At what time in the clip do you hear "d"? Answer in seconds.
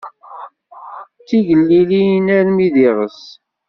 1.19-1.23, 2.73-2.75